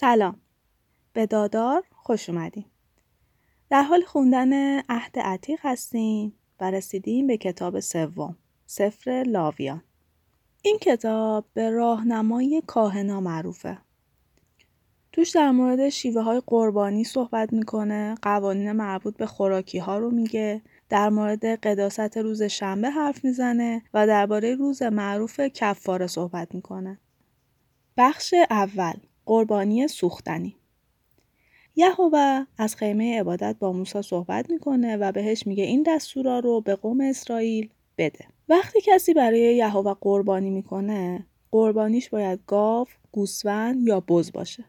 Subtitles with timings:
[0.00, 0.40] سلام.
[1.12, 2.64] به دادار خوش اومدیم
[3.70, 8.36] در حال خوندن عهد عتیق هستیم و رسیدیم به کتاب سوم
[8.66, 9.82] سفر لاویان.
[10.62, 13.78] این کتاب به راهنمای کاهنا معروفه.
[15.12, 20.62] توش در مورد شیوه های قربانی صحبت می‌کنه قوانین مربوط به خوراکی ها رو میگه
[20.88, 26.98] در مورد قداست روز شنبه حرف می‌زنه و درباره روز معروف کفاره صحبت می‌کنه.
[27.96, 28.94] بخش اول.
[29.28, 30.56] قربانی سوختنی
[31.76, 36.74] یهوه از خیمه عبادت با موسی صحبت می‌کنه و بهش میگه این دستورا رو به
[36.74, 38.24] قوم اسرائیل بده.
[38.48, 44.64] وقتی کسی برای یهوه قربانی می‌کنه، قربانیش باید گاو، گوسفند یا بز باشه.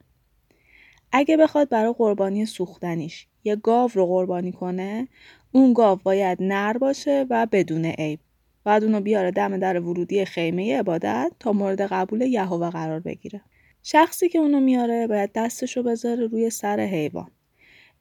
[1.12, 5.08] اگه بخواد برای قربانی سوختنیش یه گاو رو قربانی کنه،
[5.52, 8.20] اون گاو باید نر باشه و بدون عیب.
[8.64, 13.42] بعد اونو بیاره دم در ورودی خیمه عبادت تا مورد قبول یهوه قرار بگیره.
[13.84, 17.32] شخصی که اونو میاره باید دستشو بذاره روی سر حیوان.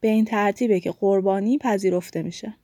[0.01, 2.55] به این ترتیبه که قربانی پذیرفته میشه.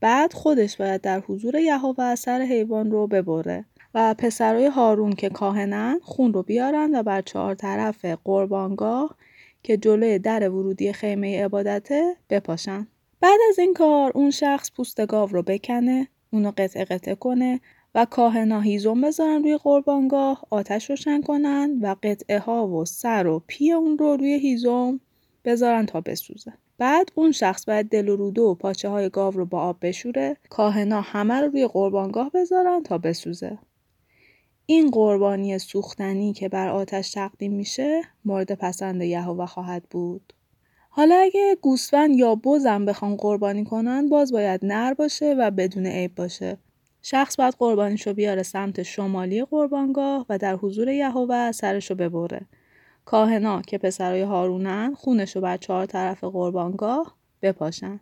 [0.00, 3.64] بعد خودش باید در حضور یهوه سر حیوان رو ببره
[3.94, 9.16] و پسرای هارون که کاهنن خون رو بیارن و بر چهار طرف قربانگاه
[9.62, 12.86] که جلوی در ورودی خیمه عبادته بپاشن.
[13.20, 17.60] بعد از این کار اون شخص پوست گاو رو بکنه، اونو قطعه قطعه کنه
[17.96, 23.42] و کاهنا هیزم بذارن روی قربانگاه آتش روشن کنن و قطعه ها و سر و
[23.46, 25.00] پی اون رو روی هیزم
[25.44, 26.52] بذارن تا بسوزه.
[26.78, 30.36] بعد اون شخص باید دل و روده و پاچه های گاو رو با آب بشوره
[30.50, 33.58] کاهنا همه رو روی قربانگاه بذارن تا بسوزه.
[34.66, 40.32] این قربانی سوختنی که بر آتش تقدیم میشه مورد پسند یهوه خواهد بود.
[40.90, 46.14] حالا اگه گوسفند یا بزم بخوان قربانی کنن باز باید نر باشه و بدون عیب
[46.14, 46.58] باشه.
[47.08, 52.40] شخص باید قربانیشو بیاره سمت شمالی قربانگاه و در حضور یهوه سرشو ببره.
[53.04, 58.00] کاهنا که پسرای هارونن خونشو بر چهار طرف قربانگاه بپاشن.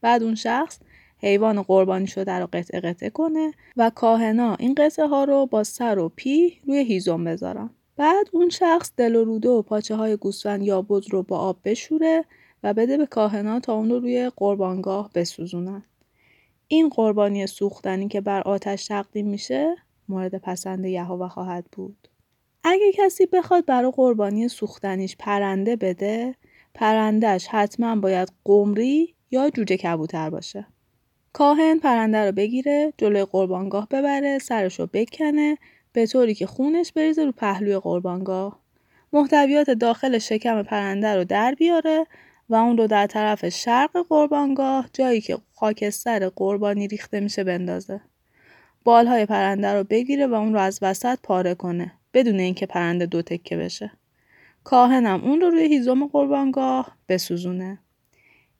[0.00, 0.78] بعد اون شخص
[1.18, 5.98] حیوان قربانیشو در رو قطعه قطعه کنه و کاهنا این قطعه ها رو با سر
[5.98, 7.70] و پی روی هیزم بذارن.
[7.96, 11.56] بعد اون شخص دل و روده و پاچه های گوسفند یا بز رو با آب
[11.64, 12.24] بشوره
[12.62, 15.82] و بده به کاهنا تا اون رو روی قربانگاه بسوزونن.
[16.68, 19.76] این قربانی سوختنی که بر آتش تقدیم میشه
[20.08, 22.08] مورد پسند یهوه خواهد بود.
[22.64, 26.34] اگه کسی بخواد برای قربانی سوختنیش پرنده بده،
[26.74, 30.66] پرندش حتما باید قمری یا جوجه کبوتر باشه.
[31.32, 35.58] کاهن پرنده رو بگیره، جلوی قربانگاه ببره، سرش بکنه،
[35.92, 38.60] به طوری که خونش بریزه رو پهلوی قربانگاه.
[39.12, 42.06] محتویات داخل شکم پرنده رو در بیاره
[42.48, 48.00] و اون رو در طرف شرق قربانگاه جایی که خاکستر قربانی ریخته میشه بندازه.
[48.84, 53.22] بالهای پرنده رو بگیره و اون رو از وسط پاره کنه بدون اینکه پرنده دو
[53.22, 53.90] تکه بشه.
[54.64, 57.78] کاهنم اون رو روی هیزم قربانگاه بسوزونه.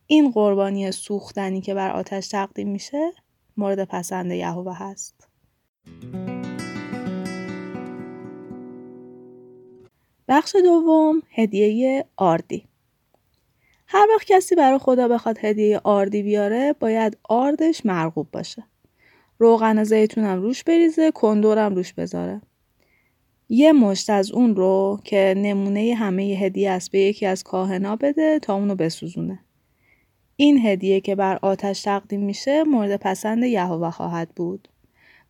[0.07, 3.13] این قربانی سوختنی که بر آتش تقدیم میشه
[3.57, 5.29] مورد پسند یهوه هست.
[10.29, 12.69] بخش دوم هدیه آردی
[13.89, 18.65] هر وقت کسی برای خدا بخواد هدیه آردی بیاره باید آردش مرغوب باشه.
[19.39, 22.41] روغن زیتونم روش بریزه کندورم روش بذاره.
[23.49, 28.39] یه مشت از اون رو که نمونه همه هدیه است به یکی از کاهنا بده
[28.39, 29.39] تا اونو بسوزونه.
[30.37, 34.69] این هدیه که بر آتش تقدیم میشه مورد پسند یهوه خواهد بود.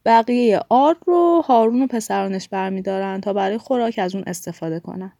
[0.04, 5.12] بقیه آرد رو هارون و پسرانش برمیدارن تا برای خوراک از اون استفاده کنن.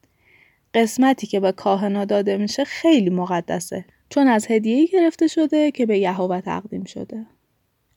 [0.77, 5.99] قسمتی که به کاهنا داده میشه خیلی مقدسه چون از هدیه‌ای گرفته شده که به
[5.99, 7.27] یهوه تقدیم شده.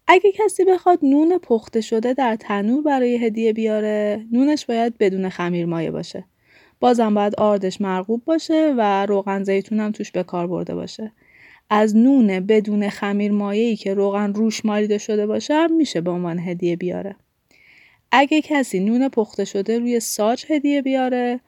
[0.07, 5.65] اگه کسی بخواد نون پخته شده در تنور برای هدیه بیاره، نونش باید بدون خمیر
[5.65, 6.24] مایه باشه.
[6.80, 11.12] بازم باید آردش مرغوب باشه و روغن زیتون توش به کار برده باشه.
[11.69, 16.75] از نون بدون خمیر مایه‌ای که روغن روش مالیده شده باشه میشه به عنوان هدیه
[16.75, 17.15] بیاره.
[18.12, 21.39] اگه کسی نون پخته شده روی ساج هدیه بیاره،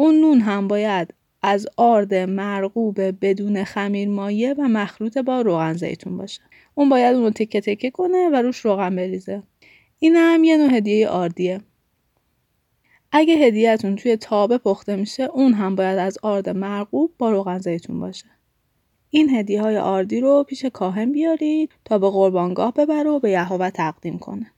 [0.00, 6.16] اون نون هم باید از آرد مرغوب بدون خمیر مایه و مخلوط با روغن زیتون
[6.16, 6.40] باشه.
[6.74, 9.42] اون باید اون رو تکه تکه کنه و روش روغن بریزه.
[9.98, 11.60] این هم یه نوع هدیه آردیه.
[13.12, 18.00] اگه هدیهتون توی تابه پخته میشه اون هم باید از آرد مرغوب با روغن زیتون
[18.00, 18.26] باشه.
[19.10, 23.70] این هدیه های آردی رو پیش کاهن بیارید تا به قربانگاه ببره و به یهوه
[23.70, 24.52] تقدیم کنه.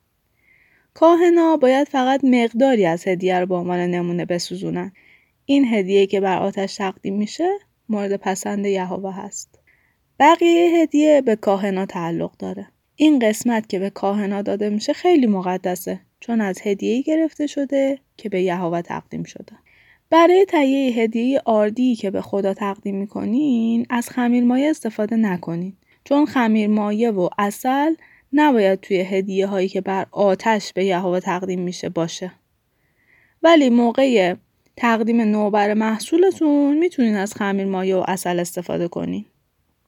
[0.95, 4.93] کاهنا باید فقط مقداری از هدیه رو به عنوان نمونه بسوزونن
[5.51, 7.49] این هدیه که بر آتش تقدیم میشه
[7.89, 9.59] مورد پسند یهوه هست.
[10.19, 12.67] بقیه هدیه به کاهنا تعلق داره.
[12.97, 18.29] این قسمت که به کاهنا داده میشه خیلی مقدسه چون از هدیه گرفته شده که
[18.29, 19.53] به یهوه تقدیم شده.
[20.11, 27.11] برای تهیه هدیه آردی که به خدا تقدیم می‌کنین از خمیرمایه استفاده نکنین چون خمیرمایه
[27.11, 27.95] و اصل
[28.33, 32.33] نباید توی هدیه هایی که بر آتش به یهوه تقدیم میشه باشه
[33.43, 34.37] ولی موقع
[34.77, 39.25] تقدیم نوبر محصولتون می‌تونین از خمیر مایه و اصل استفاده کنین.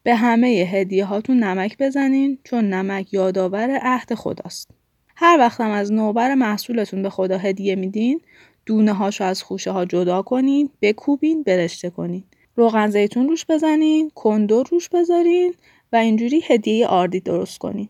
[0.02, 4.70] به همه هدیه هاتون نمک بزنین چون نمک یادآور عهد خداست.
[5.16, 8.20] هر وقتم از نوبر محصولتون به خدا هدیه میدین
[8.66, 12.24] دونه هاشو از خوشه ها جدا کنین بکوبین برشته کنین
[12.56, 15.54] روغن زیتون روش بزنین کندور روش بذارین
[15.92, 17.88] و اینجوری هدیه آردی درست کنین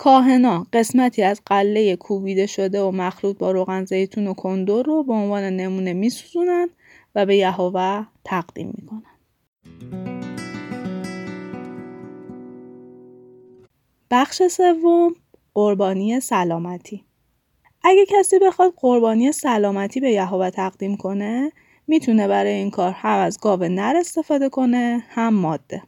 [0.00, 5.12] کاهنا قسمتی از قله کوبیده شده و مخلوط با روغن زیتون و کندور رو به
[5.12, 6.68] عنوان نمونه میسوزونن
[7.14, 9.02] و به یهوه تقدیم می‌کنن.
[14.10, 15.14] بخش سوم
[15.54, 17.04] قربانی سلامتی
[17.84, 21.52] اگه کسی بخواد قربانی سلامتی به یهوه تقدیم کنه
[21.86, 25.82] می‌تونه برای این کار هم از گاو نر استفاده کنه هم ماده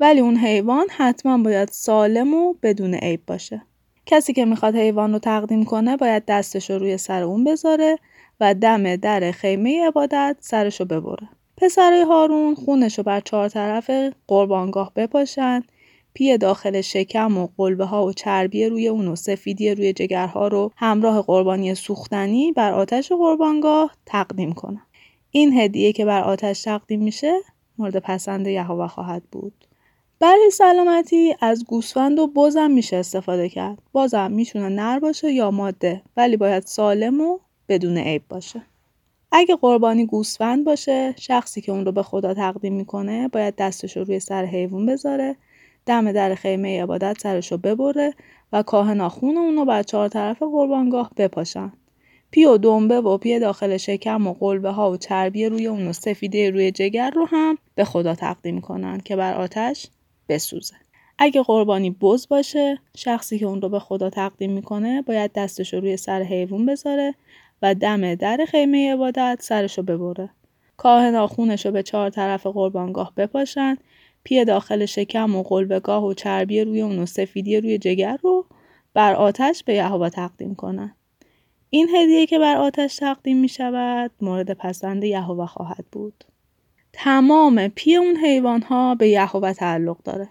[0.00, 3.62] ولی اون حیوان حتما باید سالم و بدون عیب باشه.
[4.06, 7.98] کسی که می‌خواد حیوان رو تقدیم کنه باید دستش رو روی سر اون بذاره
[8.40, 11.28] و دم در خیمه عبادت سرش رو ببره.
[11.56, 13.90] پسرای هارون خونش رو بر چهار طرف
[14.26, 15.62] قربانگاه بپاشن
[16.14, 20.72] پی داخل شکم و قلبه ها و چربی روی اون و سفیدی روی جگرها رو
[20.76, 24.82] همراه قربانی سوختنی بر آتش قربانگاه تقدیم کنن.
[25.30, 27.32] این هدیه که بر آتش تقدیم میشه
[27.78, 29.66] مورد پسند یهوه خواهد بود.
[30.20, 33.78] برای سلامتی از گوسفند و بزم میشه استفاده کرد.
[33.92, 37.38] بازم می‌تونه نر باشه یا ماده ولی باید سالم و
[37.68, 38.62] بدون عیب باشه.
[39.32, 44.04] اگه قربانی گوسفند باشه شخصی که اون رو به خدا تقدیم می‌کنه باید دستش رو
[44.04, 45.36] روی سر حیوان بذاره
[45.86, 48.14] دم در خیمه عبادت سرش رو ببره
[48.52, 51.72] و کاهنا خون اون رو بر چهار طرف قربانگاه بپاشن
[52.30, 55.92] پی و دنبه و پی داخل شکم و قلبه ها و چربی روی اون و
[55.92, 59.88] سفیده روی جگر رو هم به خدا تقدیم کنن که بر آتش
[60.30, 60.74] بسوزه.
[61.18, 65.80] اگه قربانی بز باشه شخصی که اون رو به خدا تقدیم می‌کنه باید دستش رو
[65.80, 67.14] روی سر حیوان بذاره
[67.62, 70.30] و دم در خیمه عبادت سرش رو ببره.
[70.76, 73.76] کاهنا خونش رو به چهار طرف قربانگاه بپاشن
[74.24, 78.46] پی داخل شکم و قلبگاه و چربی روی اون و سفیدی روی جگر رو
[78.94, 80.94] بر آتش به یهوه تقدیم کنن.
[81.70, 86.24] این هدیه که بر آتش تقدیم می شود مورد پسند یهوه خواهد بود.
[87.02, 90.28] تمام پی اون حیوان ها به یهوه تعلق داره.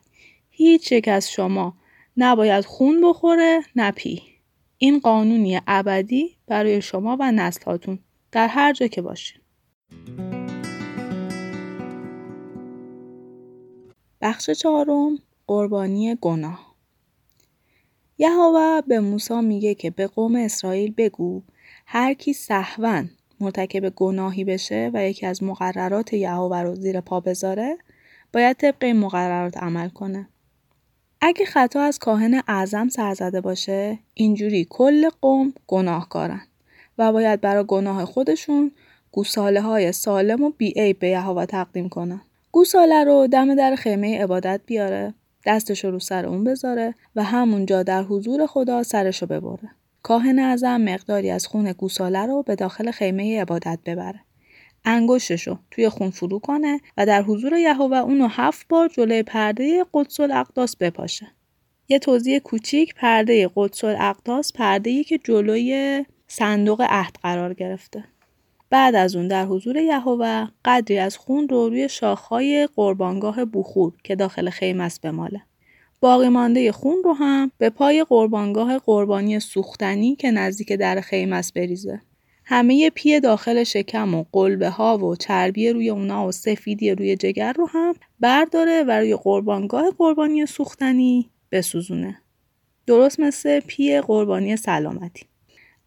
[0.50, 1.74] هیچ یک از شما
[2.18, 4.22] نباید خون بخوره نه پی.
[4.78, 8.00] این قانونی ابدی برای شما و نسلاتون
[8.32, 9.42] در هر جا که باشین.
[14.22, 15.18] بخش چهارم
[15.48, 16.76] قربانی گناه
[18.18, 21.44] یهوه به موسی میگه که به قوم اسرائیل بگو
[21.86, 27.78] هر کی سهون مرتکب گناهی بشه و یکی از مقررات یهوه رو زیر پا بذاره
[28.34, 30.28] باید طبق این مقررات عمل کنه.
[31.22, 36.42] اگه خطا از کاهن اعظم سرزده باشه اینجوری کل قوم گناهکارن
[36.98, 38.72] و باید برای گناه خودشون
[39.12, 42.22] گوساله های سالم و بیعیب به یهوه تقدیم کنن.
[42.52, 45.14] گوساله رو دم در خیمه عبادت بیاره
[45.46, 49.70] دستش رو سر اون بذاره و همونجا در حضور خدا سرشو ببره.
[50.04, 54.20] کاهن اعظم مقداری از خون گوساله رو به داخل خیمه عبادت ببره.
[54.86, 60.20] انگشتشو توی خون فرو کنه و در حضور یهوه اونو هفت بار جلوی پرده قدس
[60.20, 61.28] الاقداس بپاشه.
[61.90, 68.04] یه توضیح کوچیک پرده قدس الاقداس پرده که جلوی صندوق عهد قرار گرفته.
[68.70, 74.16] بعد از اون در حضور یهوه قدری از خون رو روی شاخهای قربانگاه بخور که
[74.16, 75.42] داخل خیمه است بماله.
[76.02, 81.54] باقی مانده خون رو هم به پای قربانگاه قربانی سوختنی که نزدیک در خیمه است
[81.54, 82.02] بریزه.
[82.46, 87.54] همه پی داخل شکم و قلبه ها و چربی روی اونا و سفیدی روی جگر
[87.54, 92.22] رو هم برداره و روی قربانگاه قربانی سوختنی بسوزونه.
[92.88, 95.26] درست مثل پی قربانی سلامتی.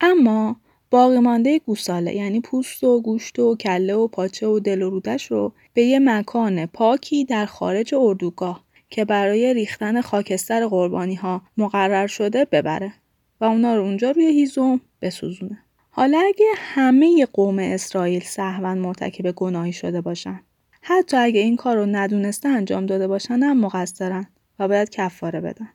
[0.00, 0.56] اما
[0.90, 5.30] باقی مانده گوساله یعنی پوست و گوشت و کله و پاچه و دل و رودش
[5.30, 12.06] رو به یه مکان پاکی در خارج اردوگاه که برای ریختن خاکستر قربانی ها مقرر
[12.06, 12.92] شده ببره
[13.40, 15.58] و اونا رو اونجا روی هیزم بسوزونه.
[15.90, 20.40] حالا اگه همه قوم اسرائیل سهون مرتکب گناهی شده باشن
[20.82, 24.26] حتی اگه این کار رو ندونسته انجام داده باشن هم مقصرن
[24.58, 25.68] و باید کفاره بدن.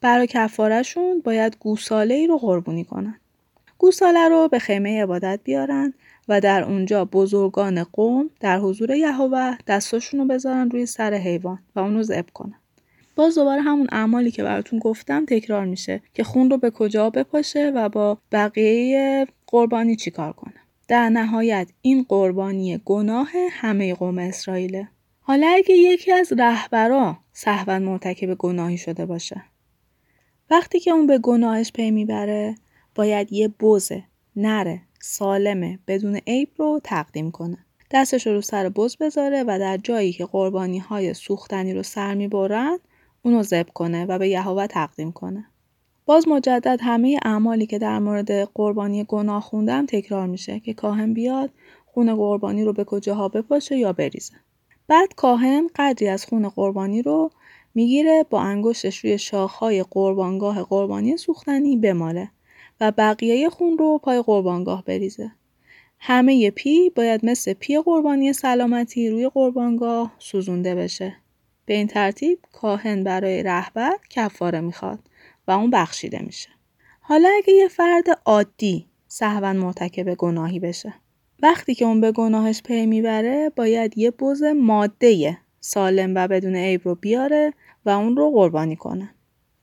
[0.00, 3.20] برای کفارهشون باید گوساله ای رو قربونی کنن.
[3.78, 5.94] گوساله رو به خیمه عبادت بیارن
[6.28, 11.80] و در اونجا بزرگان قوم در حضور یهوه دستاشون رو بذارن روی سر حیوان و
[11.80, 12.60] اونو ذبح کنن.
[13.16, 17.72] باز دوباره همون اعمالی که براتون گفتم تکرار میشه که خون رو به کجا بپاشه
[17.74, 20.54] و با بقیه قربانی چیکار کنه.
[20.88, 24.88] در نهایت این قربانی گناه همه قوم اسرائیله.
[25.20, 29.42] حالا اگه یکی از رهبرا سهوا مرتکب گناهی شده باشه
[30.50, 32.54] وقتی که اون به گناهش پی می‌بره
[32.98, 34.04] باید یه بزه
[34.36, 37.58] نره سالمه بدون عیب رو تقدیم کنه.
[37.90, 42.78] دستش رو سر بز بذاره و در جایی که قربانی های سوختنی رو سر می‌برن
[43.22, 45.44] اونو زب کنه و به یهوه تقدیم کنه.
[46.06, 51.50] باز مجدد همه اعمالی که در مورد قربانی گناه خوندم تکرار میشه که کاهن بیاد
[51.86, 54.34] خون قربانی رو به کجاها بپاشه یا بریزه.
[54.88, 57.30] بعد کاهن قدری از خون قربانی رو
[57.74, 62.30] می‌گیره با انگشتش روی شاخهای قربانگاه قربانی سوختنی بماله.
[62.80, 65.30] و بقیه خون رو پای قربانگاه بریزه.
[65.98, 71.16] همه پی باید مثل پی قربانی سلامتی روی قربانگاه سوزونده بشه.
[71.66, 74.98] به این ترتیب کاهن برای رهبر کفاره می‌خواد
[75.48, 76.48] و اون بخشیده میشه.
[77.00, 80.94] حالا اگه یه فرد عادی سهوا مرتکب گناهی بشه
[81.42, 86.80] وقتی که اون به گناهش پی می‌بره باید یه بز ماده سالم و بدون عیب
[86.84, 87.52] رو بیاره
[87.84, 89.14] و اون رو قربانی کنه.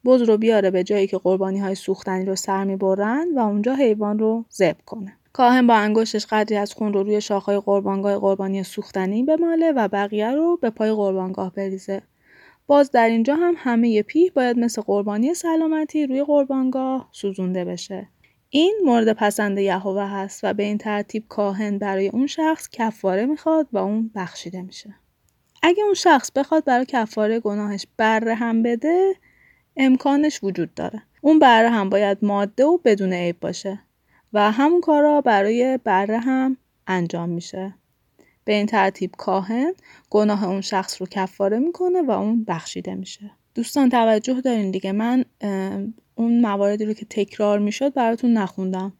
[0.06, 4.18] بز رو بیاره به جایی که قربانی های سوختنی رو سر می‌برن و اونجا حیوان
[4.18, 5.12] رو زب کنه.
[5.32, 10.30] کاهن با انگشتش قدری از خون رو روی شاخهای قربانگاه قربانی سوختنی بماله و بقیه
[10.30, 12.02] رو به پای قربانگاه بریزه.
[12.66, 18.08] باز در اینجا هم همه پیه باید مثل قربانی سلامتی روی قربانگاه سوزونده بشه.
[18.50, 23.68] این مورد پسند یهوه هست و به این ترتیب کاهن برای اون شخص کفاره می‌خواد
[23.72, 24.94] و اون بخشیده میشه.
[25.62, 29.14] اگه اون شخص بخواد برای کفاره گناهش بره هم بده
[29.76, 31.02] امکانش وجود داره.
[31.20, 33.80] اون بره هم باید ماده و بدون عیب باشه
[34.32, 36.56] و همون کارا برای بره هم
[36.86, 37.74] انجام میشه.
[38.44, 39.72] به این ترتیب کاهن
[40.10, 43.30] گناه اون شخص رو کفاره می‌کنه و اون بخشیده میشه.
[43.54, 45.24] دوستان توجه دارین دیگه من
[46.14, 48.92] اون مواردی رو که تکرار می‌شد براتون نخوندم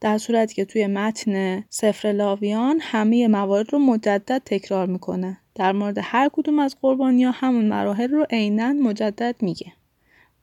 [0.00, 5.98] در صورتی که توی متن سفر لاویان همه موارد رو مجدد تکرار می‌کنه در مورد
[6.02, 9.72] هر کدوم از قربانی ها همون مراحل رو عینا مجدد میگه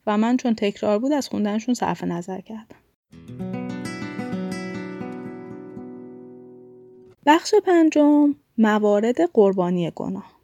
[0.07, 2.75] و من چون تکرار بود از خوندنشون صرف نظر کردم
[7.25, 10.35] بخش پنجم موارد قربانی گناه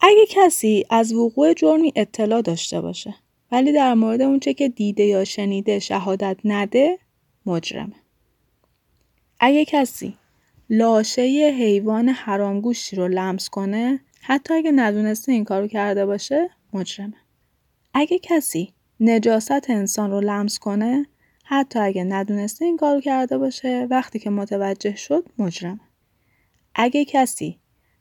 [0.00, 3.14] اگه کسی از وقوع جرمی اطلاع داشته باشه
[3.52, 6.98] ولی در مورد اونچه که دیده یا شنیده شهادت نده
[7.46, 7.96] مجرمه.
[9.40, 10.14] اگه کسی
[10.70, 11.22] لاشه
[11.58, 17.25] حیوان حرامگوشتی رو لمس کنه حتی اگه ندونسته این کارو کرده باشه مجرمه.
[17.98, 21.06] اگه کسی نجاست انسان رو لمس کنه
[21.44, 25.80] حتی اگه ندونسته این کارو کرده باشه وقتی که متوجه شد مجرمه.
[26.74, 27.58] اگه کسی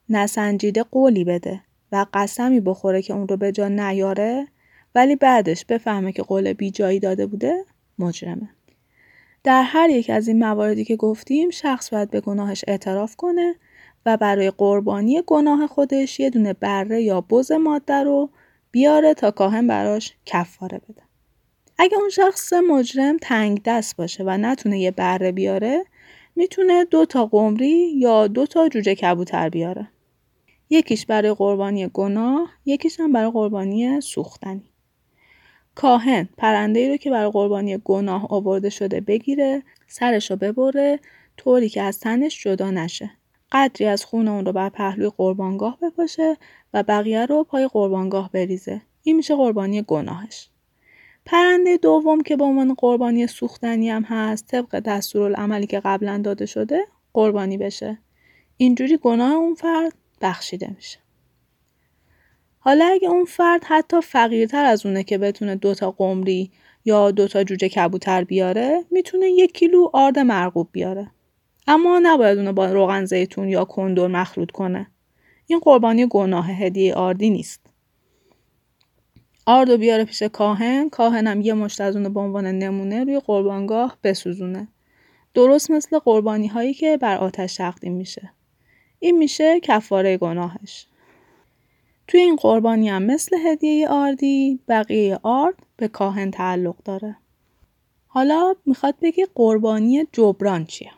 [0.09, 1.61] نسنجیده قولی بده
[1.91, 4.47] و قسمی بخوره که اون رو به جا نیاره
[4.95, 7.65] ولی بعدش بفهمه که قول بی جایی داده بوده
[7.99, 8.49] مجرمه.
[9.43, 13.55] در هر یک از این مواردی که گفتیم شخص باید به گناهش اعتراف کنه
[14.05, 18.29] و برای قربانی گناه خودش یه دونه بره یا بز ماده رو
[18.75, 21.01] بیاره تا کاهن براش کفاره بده.
[21.77, 25.85] اگه اون شخص مجرم تنگ دست باشه و نتونه یه بره بیاره
[26.35, 29.87] می‌تونه دو تا قمری یا دو تا جوجه کبوتر بیاره.
[30.69, 34.69] یکیش برای قربانی گناه، یکیش هم برای قربانی سوختنی.
[35.75, 40.99] کاهن پرنده ای رو که برای قربانی گناه آورده شده بگیره سرش رو ببره
[41.37, 43.11] طوری که از تنش جدا نشه
[43.51, 46.37] قدری از خون اون رو بر پهلوی قربانگاه بپاشه
[46.73, 48.81] و بقیه رو پای قربانگاه بریزه.
[49.03, 50.49] این میشه قربانی گناهش.
[51.25, 56.81] پرنده دوم که به عنوان قربانی سوختنی هم هست طبق دستورالعملی که قبلا داده شده
[57.13, 57.97] قربانی بشه.
[58.57, 60.99] اینجوری گناه اون فرد بخشیده میشه.
[62.59, 66.51] حالا اگه اون فرد حتی فقیرتر از اونه که بتونه دوتا قمری
[66.85, 71.11] یا دوتا جوجه کبوتر بیاره می‌تونه یک کیلو آرد مرغوب بیاره.
[71.67, 74.87] اما نباید اونو با روغن زیتون یا کندور مخلوط کنه.
[75.47, 77.61] این قربانی گناه هدیه آردی نیست.
[79.45, 83.97] آرد و بیاره پیش کاهن کاهنم یه مشت از اونو به عنوان نمونه روی قربانگاه
[84.03, 84.67] بسوزونه.
[85.33, 88.31] درست مثل قربانی هایی که بر آتش تقدیم میشه.
[88.99, 90.87] این میشه کفاره گناهش.
[92.07, 97.15] توی این قربانی هم مثل هدیه آردی بقیه آرد به کاهن تعلق داره.
[98.07, 100.91] حالا می‌خواد بگه قربانی جبران چیه؟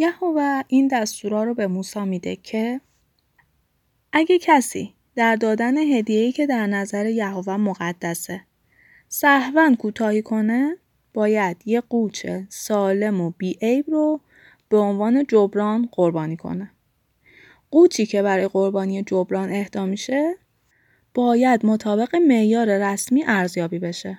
[0.00, 2.80] یهوه این دستورا رو به موسی میده که
[4.12, 8.40] اگه کسی در دادن هدیه‌ای که در نظر یهوه مقدسه
[9.08, 10.76] سهون کوتاهی کنه
[11.14, 14.20] باید یه قوچه سالم و بیعیب رو
[14.68, 16.70] به عنوان جبران قربانی کنه.
[17.70, 20.34] قوچی که برای قربانی جبران اهدا میشه
[21.14, 24.18] باید مطابق معیار رسمی ارزیابی بشه.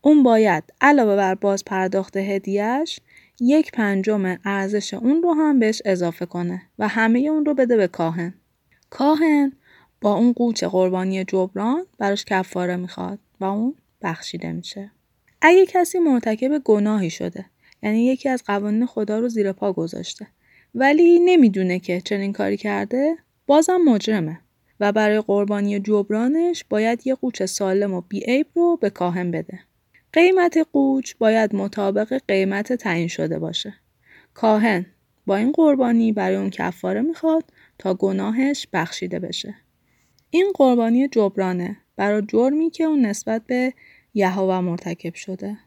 [0.00, 3.00] اون باید علاوه بر باز پرداخت هدیهش
[3.44, 7.88] یک پنجم ارزش اون رو هم بهش اضافه کنه و همه اون رو بده به
[7.88, 8.34] کاهن.
[8.90, 9.52] کاهن
[10.00, 14.90] با اون قوچ قربانی جبران براش کفاره می‌خواد و اون بخشیده میشه.
[15.40, 17.44] اگه کسی مرتکب گناهی شده
[17.82, 20.26] یعنی یکی از قوانین خدا رو زیر پا گذاشته
[20.74, 24.40] ولی نمی‌دونه که چنین کاری کرده بازم مجرمه
[24.80, 29.60] و برای قربانی جبرانش باید یه قوچ سالم و بیعیب رو به کاهن بده.
[30.12, 33.74] قیمت قوچ باید مطابق قیمت تعیین شده باشه.
[34.34, 34.86] کاهن
[35.26, 37.44] با این قربانی برای اون کفاره می‌خواد
[37.78, 39.54] تا گناهش بخشیده بشه.
[40.30, 43.74] این قربانی جبرانه برای جرمی که اون نسبت به
[44.14, 45.58] یهوه مرتکب شده.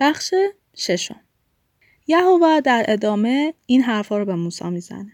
[0.00, 0.34] بخش
[0.76, 1.20] ششم
[2.06, 5.12] یهوه در ادامه این حرفا رو به موسی می‌زنه.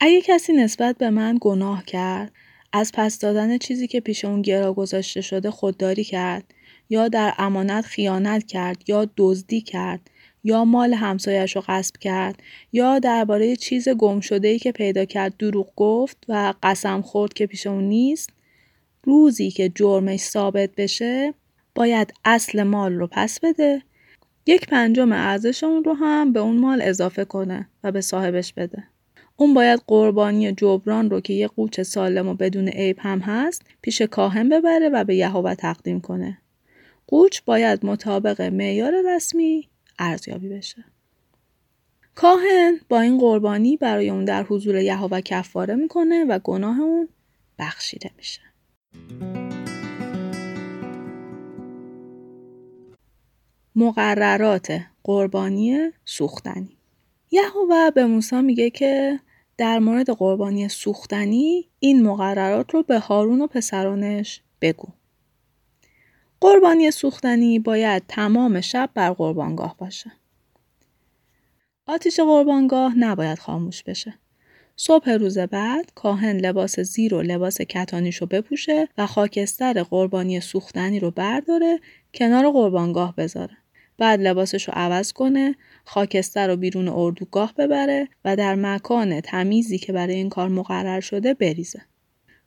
[0.00, 2.32] اگه کسی نسبت به من گناه کرد
[2.76, 6.44] از پس دادن چیزی که پیش اون گرا گذاشته شده خودداری کرد
[6.90, 10.10] یا در امانت خیانت کرد یا دزدی کرد
[10.44, 15.36] یا مال همسایش رو غصب کرد یا درباره چیز گم شده ای که پیدا کرد
[15.36, 18.30] دروغ گفت و قسم خورد که پیش اون نیست
[19.04, 21.34] روزی که جرمش ثابت بشه
[21.74, 23.82] باید اصل مال رو پس بده
[24.46, 28.93] یک پنجم ارزش اون رو هم به اون مال اضافه کنه و به صاحبش بده.
[29.36, 34.02] اون باید قربانی جبران رو که یه قوچ سالم و بدون عیب هم هست پیش
[34.02, 36.38] کاهن ببره و به یهوه تقدیم کنه.
[37.06, 40.84] قوچ باید مطابق معیار رسمی ارزیابی بشه.
[42.14, 47.08] کاهن با این قربانی برای اون در حضور یهوه کفاره می‌کنه و گناه اون
[47.58, 48.40] بخشیده میشه.
[53.76, 56.73] مقررات قربانی سوختنی
[57.30, 59.20] یهوه به موسی میگه که
[59.58, 64.88] در مورد قربانی سوختنی این مقررات رو به هارون و پسرانش بگو.
[66.40, 70.12] قربانی سوختنی باید تمام شب بر قربانگاه باشه.
[71.86, 74.14] آتیش قربانگاه نباید خاموش بشه.
[74.76, 81.00] صبح روز بعد کاهن لباس زیر و لباس کتانیش رو بپوشه و خاکستر قربانی سوختنی
[81.00, 81.80] رو برداره
[82.14, 83.56] کنار قربانگاه بذاره.
[83.98, 85.54] بعد لباسش رو عوض کنه
[85.84, 91.34] خاکستر رو بیرون اردوگاه ببره و در مکان تمیزی که برای این کار مقرر شده
[91.34, 91.82] بریزه.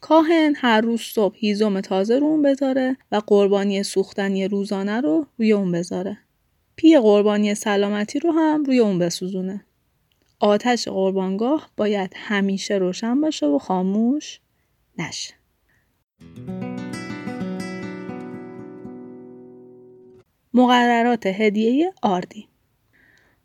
[0.01, 5.51] کاهن هر روز صبح هیزم تازه رو اون بذاره و قربانی سوختنی روزانه رو روی
[5.51, 6.17] اون بذاره.
[6.75, 9.65] پی قربانی سلامتی رو هم روی اون بسوزونه.
[10.39, 14.39] آتش قربانگاه باید همیشه روشن باشه و خاموش
[14.97, 15.33] نشه.
[20.57, 22.47] مقررات هدیه آردی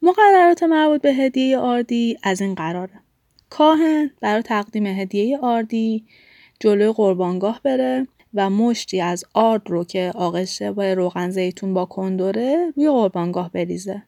[0.03, 3.01] مقررات مربوط به هدیه آردی از این قراره
[3.51, 6.05] کاهن برای تقدیم هدیه آردی
[6.61, 12.48] جلوی قربانگاه بره و مشتی از آرد رو که آغشته با روغن زیتون با کندر
[12.48, 14.03] رو روی قربانگاه بریزه.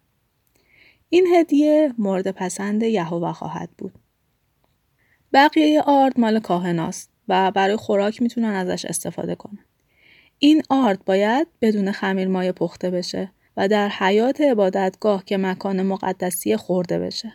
[1.08, 3.94] این هدیه مورد پسند یهوه خواهد بود.
[5.32, 9.64] بقیه آرد مال کاهناست و برای خوراک می‌تونن ازش استفاده کنن.
[10.44, 16.56] این آرد باید بدون خمیر مایه پخته بشه و در حیات عبادتگاه که مکان مقدسی
[16.56, 17.32] خورده بشه.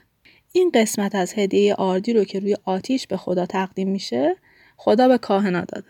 [0.52, 4.36] این قسمت از هدیه آردی رو که روی آتیش به خدا تقدیم میشه
[4.78, 5.88] خدا به کاهنا داده.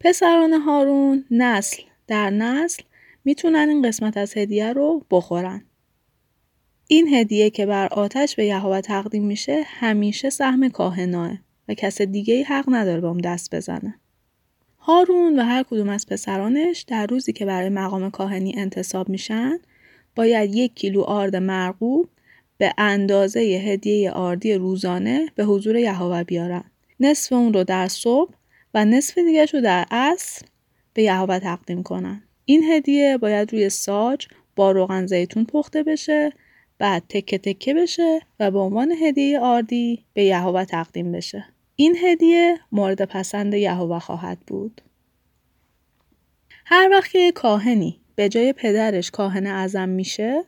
[0.00, 2.82] پسران هارون نسل در نسل
[3.24, 5.64] می‌تونن این قسمت از هدیه رو بخورن.
[6.88, 11.38] این هدیه که بر آتش به یهوه تقدیم میشه همیشه سهم کاهناه
[11.68, 13.94] و کس دیگه حق نداره به دست بزنه.
[14.82, 19.58] هارون و هر کدوم از پسرانش در روزی که برای مقام کاهنی انتصاب میشن
[20.16, 22.08] باید یک کیلو آرد مرغوب
[22.58, 26.64] به اندازه هدیه آردی روزانه به حضور یهوه بیارن.
[27.00, 28.34] نصف اون رو در صبح
[28.74, 30.46] و نصف دیگه رو در عصر
[30.94, 32.22] به یهوه تقدیم کنن.
[32.44, 36.32] این هدیه باید روی ساج با روغن زیتون پخته بشه
[36.78, 41.44] بعد تکه تکه بشه و به عنوان هدیه آردی به یهوه تقدیم بشه.
[41.80, 44.80] این هدیه مورد پسند یهوه خواهد بود.
[46.64, 50.44] هر وقت که کاهنی به جای پدرش کاهن اعظم میشه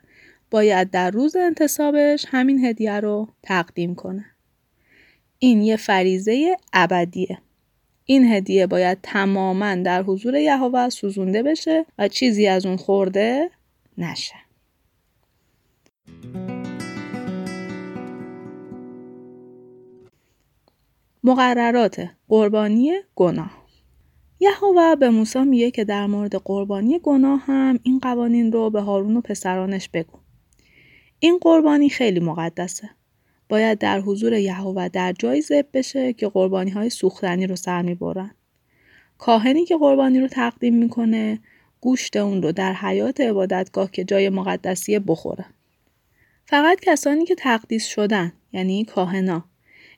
[0.50, 4.24] باید در روز انتصابش همین هدیه رو تقدیم کنه.
[5.38, 7.38] این یه فریزه ابدیه.
[8.04, 13.50] این هدیه باید تماما در حضور یهوه سوزونده بشه و چیزی از اون خورده
[13.98, 14.36] نشه.
[21.24, 23.62] مقررات قربانی گناه
[24.40, 29.16] یهوه به موسی میگه که در مورد قربانی گناه هم این قوانین رو به هارون
[29.16, 30.18] و پسرانش بگو.
[31.18, 32.90] این قربانی خیلی مقدسه.
[33.48, 38.30] باید در حضور یهوه در جایی ذبح بشه که قربانی های سوختنی رو سر می‌برن.
[39.18, 41.38] کاهنی که قربانی رو تقدیم می‌کنه
[41.80, 45.44] گوشت اون رو در حیات عبادتگاه که جای مقدسیه بخوره.
[46.46, 49.44] فقط کسانی که تقدیس شدن یعنی کاهنا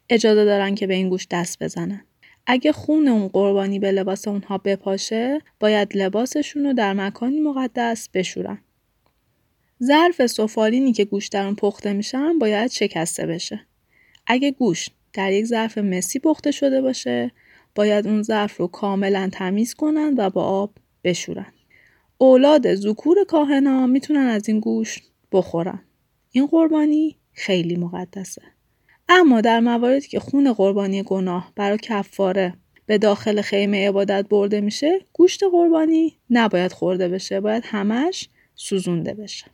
[0.09, 2.05] اجازه دارن که به این گوشت دست بزنن.
[2.47, 8.59] اگه خون اون قربانی به لباس اونها بپاشه باید لباسشون رو در مکانی مقدس بشورن.
[9.83, 13.61] ظرف سفالینی که گوشت در اون پخته میشن باید شکسته بشه.
[14.27, 17.31] اگه گوشت در یک ظرف مسی پخته شده باشه
[17.75, 20.71] باید اون ظرف رو کاملا تمیز کنن و با آب
[21.05, 21.53] بشورن.
[22.19, 25.83] اولاد زکور کاهنا می‌تونن از این گوشت بخورن.
[26.31, 28.43] این قربانی خیلی مقدسه.
[29.09, 32.55] اما در مواردی که خون قربانی گناه برای کفاره
[32.87, 39.47] به داخل خیمه عبادت برده میشه گوشت قربانی نباید خورده بشه باید همش سوزونده بشه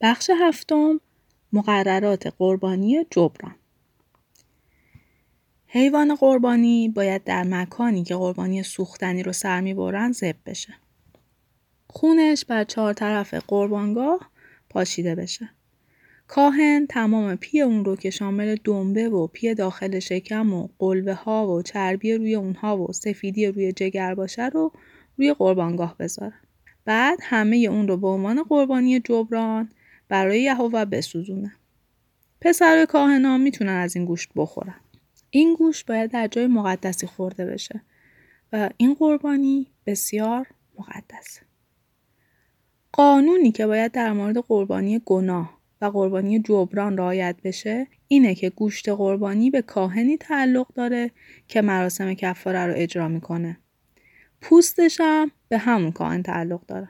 [0.00, 1.00] بخش هفتم
[1.52, 3.54] مقررات قربانی جبران
[5.66, 10.74] حیوان قربانی باید در مکانی که قربانی سوختنی رو سر می‌برن زب بشه.
[11.96, 14.30] خونش بر چهار طرف قربانگاه
[14.70, 15.50] پاشیده بشه.
[16.28, 21.48] کاهن تمام پی اون رو که شامل دنبه و پی داخل شکم و قلبه ها
[21.48, 24.72] و چربی روی اونها و سفیدی روی جگر باشه رو
[25.18, 26.34] روی قربانگاه بذاره.
[26.84, 29.70] بعد همه اون رو به عنوان قربانی جبران
[30.08, 31.52] برای یهوه بسوزونه.
[32.40, 34.80] پسر کاهنا می‌تونن از این گوشت بخورن.
[35.30, 37.82] این گوشت باید در جای مقدسی خورده بشه
[38.52, 40.46] و این قربانی بسیار
[40.78, 41.53] مقدسه.
[42.96, 48.88] قانونی که باید در مورد قربانی گناه و قربانی جبران رعایت بشه اینه که گوشت
[48.88, 51.10] قربانی به کاهنی تعلق داره
[51.48, 53.58] که مراسم کفاره رو اجرا می‌کنه.
[54.40, 56.88] پوستش هم به همون کاهن تعلق داره.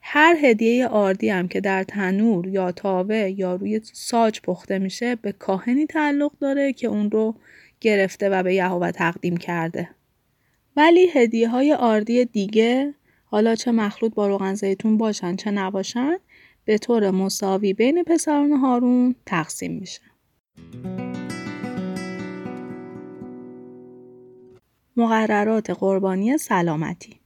[0.00, 5.32] هر هدیه آردی هم که در تنور یا تاوه یا روی ساج پخته میشه به
[5.32, 7.34] کاهنی تعلق داره که اون رو
[7.80, 9.88] گرفته و به یهوه تقدیم کرده.
[10.76, 12.94] ولی هدیه های آردی دیگه
[13.30, 16.16] حالا چه مخلوط با روغن زیتون باشن چه نباشن
[16.64, 20.02] به طور مساوی بین پسران هارون تقسیم میشه.
[24.96, 27.20] مقررات قربانی سلامتی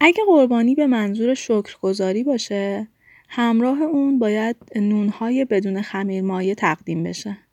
[0.00, 2.88] اگه قربانی به منظور شکرگزاری باشه
[3.28, 7.45] همراه اون باید نونهای بدون خمیر مایه تقدیم بشه.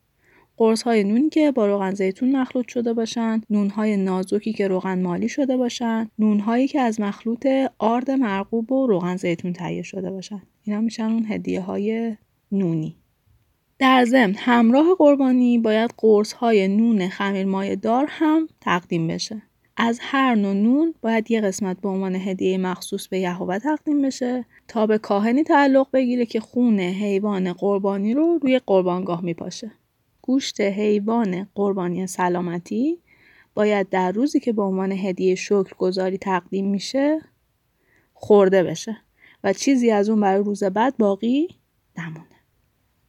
[0.57, 5.01] قرص های نونی که با روغن زیتون مخلوط شده باشند، نون های نازکی که روغن
[5.01, 7.47] مالی شده باشند، نون هایی که از مخلوط
[7.79, 10.47] آرد مرغوب و روغن زیتون تهیه شده باشند.
[10.63, 12.17] اینا میشن اون هدیه های
[12.51, 12.95] نونی.
[13.79, 19.41] در ضمن همراه قربانی باید قرص های نون خمیر دار هم تقدیم بشه.
[19.77, 24.45] از هر نوع نون باید یه قسمت به عنوان هدیه مخصوص به یهوه تقدیم بشه
[24.67, 29.71] تا به کاهنی تعلق بگیره که خون حیوان قربانی رو روی قربانگاه میپاشه.
[30.25, 32.99] گوشت حیوان قربانی سلامتی
[33.53, 35.37] باید در روزی که به عنوان هدیه
[35.77, 37.19] گذاری تقدیم میشه
[38.13, 38.97] خورده بشه
[39.43, 41.47] و چیزی از اون برای روز بعد باقی
[41.97, 42.25] نمونه.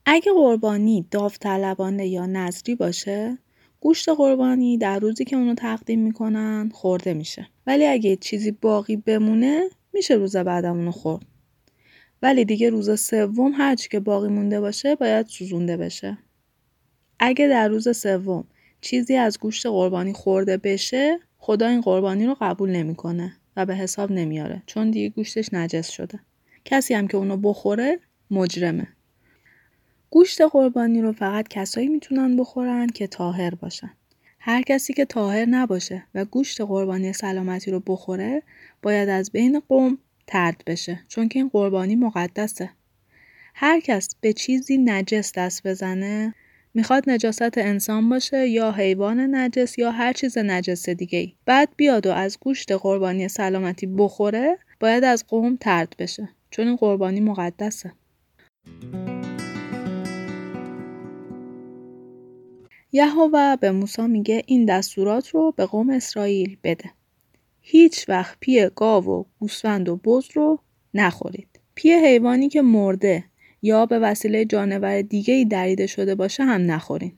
[0.06, 3.38] اگه قربانی داوطلبانه یا نظری باشه
[3.80, 7.48] گوشت قربانی در روزی که اونو تقدیم می‌کنن خورده میشه.
[7.66, 11.26] ولی اگه چیزی باقی بمونه میشه روز بعدم اونو خورد.
[12.22, 16.18] ولی دیگه روز سوم هرچی که باقی مونده باشه باید سوزونده بشه.
[17.18, 18.44] اگه در روز سوم
[18.80, 24.12] چیزی از گوشت قربانی خورده بشه خدا این قربانی رو قبول نمی‌کنه و به حساب
[24.12, 26.20] نمیاره چون دیگه گوشتش نجس شده.
[26.64, 27.98] کسی هم که اونو بخوره
[28.30, 28.88] مجرمه.
[30.10, 33.90] گوشت قربانی رو فقط کسایی می‌تونن بخورن که تاهر باشن.
[34.38, 38.42] هر کسی که تاهر نباشه و گوشت قربانی سلامتی رو بخوره
[38.82, 42.70] باید از بین قوم ترد بشه چون که این قربانی مقدسه.
[43.54, 46.34] هر کس به چیزی نجس دست بزنه
[46.76, 51.32] می‌خواد نجاست انسان باشه یا حیوان نجس یا هر چیز نجس دیگه ای.
[51.46, 56.76] بعد بیاد و از گوشت قربانی سلامتی بخوره باید از قوم ترد بشه چون این
[56.76, 57.92] قربانی مقدسه.
[62.92, 66.90] یهوه به موسی میگه این دستورات رو به قوم اسرائیل بده.
[67.60, 70.58] هیچ وقت پی گاو و گوسفند و بز رو
[70.94, 71.60] نخورید.
[71.74, 73.24] پی حیوانی که مرده
[73.64, 77.12] یا به وسیله جانور دیگه ای دریده شده باشه هم نخورین.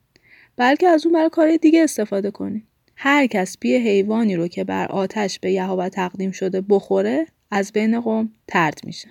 [0.57, 2.63] بلکه از اون برای کار دیگه استفاده کنین.
[2.97, 8.01] هر کس پی حیوانی رو که بر آتش به یهوه تقدیم شده بخوره از بین
[8.01, 9.09] قوم طرد میشه.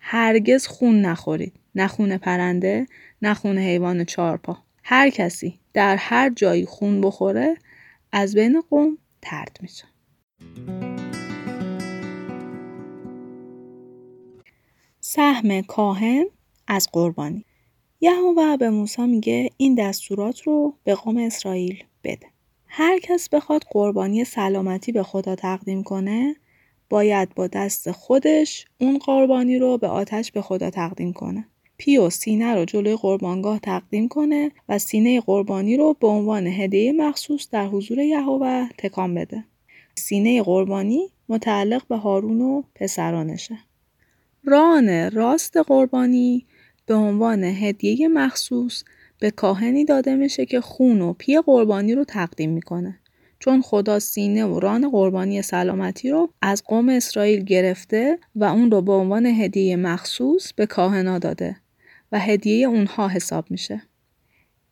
[0.00, 1.52] هرگز خون نخورید.
[1.74, 2.86] نه خون پرنده،
[3.22, 4.58] نه خون حیوان چارپا.
[4.84, 7.56] هر کسی در هر جایی خون بخوره
[8.12, 9.84] از بین قوم ترد میشه.
[15.00, 16.24] سهم کاهن
[16.72, 17.44] از قربانی
[18.00, 22.26] یهوه به موسی میگه این دستورات رو به قوم اسرائیل بده.
[22.66, 26.36] هر کس بخواد قربانی سلامتی به خدا تقدیم کنه
[26.88, 31.44] باید با دست خودش اون قربانی رو به آتش به خدا تقدیم کنه.
[31.76, 37.48] پیو سینه رو جلوی قربانگاه تقدیم کنه و سینه قربانی رو به عنوان هدیه مخصوص
[37.50, 39.44] در حضور یهوه تکان بده.
[39.94, 43.58] سینه قربانی متعلق به هارون و پسرانشه.
[44.44, 46.46] ران راست قربانی
[46.90, 48.84] به عنوان هدیه مخصوص
[49.18, 52.98] به کاهنی داده میشه که خون و پی قربانی رو تقدیم می‌کنه.
[53.38, 58.82] چون خدا سینه و ران قربانی سلامتی رو از قوم اسرائیل گرفته و اون رو
[58.82, 61.56] به عنوان هدیه مخصوص به کاهنا داده
[62.12, 63.82] و هدیه اونها حساب میشه.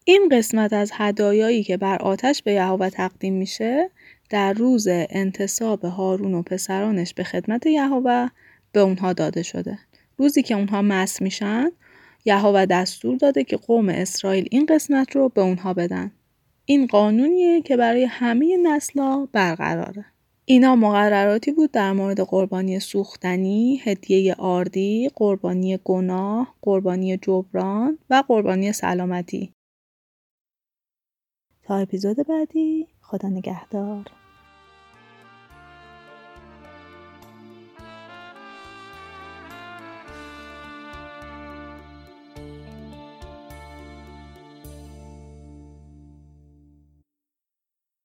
[0.04, 3.90] این قسمت از هدایایی که بر آتش به یهوه تقدیم میشه
[4.30, 8.28] در روز انتصاب هارون و پسرانش به خدمت یهوه
[8.72, 9.78] به اونها داده شده.
[10.16, 11.70] روزی که اونها مس میشن
[12.28, 16.12] یهوه دستور داده که قوم اسرائیل این قسمت رو به اونها بدن.
[16.64, 20.04] این قانونیه که برای همه نسلا برقراره.
[20.44, 28.72] اینا مقرراتی بود در مورد قربانی سوختنی، هدیه آردی، قربانی گناه، قربانی جبران و قربانی
[28.72, 29.52] سلامتی.
[31.62, 34.17] تا اپیزود بعدی خدا نگهدار.